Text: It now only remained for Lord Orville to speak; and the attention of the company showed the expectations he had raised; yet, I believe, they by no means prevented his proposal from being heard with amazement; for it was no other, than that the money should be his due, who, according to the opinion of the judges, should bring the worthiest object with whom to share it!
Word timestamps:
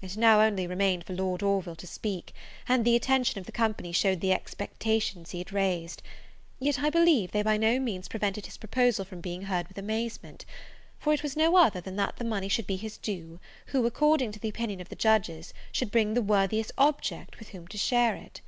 It 0.00 0.16
now 0.16 0.40
only 0.40 0.66
remained 0.66 1.04
for 1.04 1.12
Lord 1.12 1.42
Orville 1.42 1.76
to 1.76 1.86
speak; 1.86 2.32
and 2.66 2.86
the 2.86 2.96
attention 2.96 3.38
of 3.38 3.44
the 3.44 3.52
company 3.52 3.92
showed 3.92 4.22
the 4.22 4.32
expectations 4.32 5.32
he 5.32 5.36
had 5.40 5.52
raised; 5.52 6.00
yet, 6.58 6.78
I 6.78 6.88
believe, 6.88 7.32
they 7.32 7.42
by 7.42 7.58
no 7.58 7.78
means 7.78 8.08
prevented 8.08 8.46
his 8.46 8.56
proposal 8.56 9.04
from 9.04 9.20
being 9.20 9.42
heard 9.42 9.68
with 9.68 9.76
amazement; 9.76 10.46
for 10.98 11.12
it 11.12 11.22
was 11.22 11.36
no 11.36 11.58
other, 11.58 11.82
than 11.82 11.96
that 11.96 12.16
the 12.16 12.24
money 12.24 12.48
should 12.48 12.66
be 12.66 12.76
his 12.76 12.96
due, 12.96 13.40
who, 13.66 13.84
according 13.84 14.32
to 14.32 14.40
the 14.40 14.48
opinion 14.48 14.80
of 14.80 14.88
the 14.88 14.96
judges, 14.96 15.52
should 15.70 15.90
bring 15.90 16.14
the 16.14 16.22
worthiest 16.22 16.72
object 16.78 17.38
with 17.38 17.50
whom 17.50 17.68
to 17.68 17.76
share 17.76 18.14
it! 18.16 18.40